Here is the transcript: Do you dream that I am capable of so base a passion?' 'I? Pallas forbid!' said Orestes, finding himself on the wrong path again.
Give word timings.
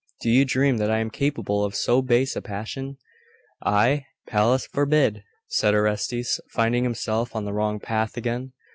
Do 0.21 0.31
you 0.31 0.45
dream 0.45 0.77
that 0.77 0.89
I 0.89 0.97
am 0.97 1.11
capable 1.11 1.63
of 1.63 1.75
so 1.75 2.01
base 2.01 2.35
a 2.35 2.41
passion?' 2.41 2.97
'I? 3.63 4.07
Pallas 4.27 4.65
forbid!' 4.65 5.23
said 5.47 5.75
Orestes, 5.75 6.41
finding 6.49 6.83
himself 6.85 7.35
on 7.35 7.45
the 7.45 7.53
wrong 7.53 7.79
path 7.79 8.17
again. 8.17 8.53